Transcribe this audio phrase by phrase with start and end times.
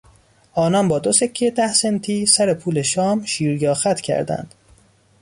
[0.53, 4.53] آنها با دو سکهی ده سنتی سر پول شام شیر یا خط کردند.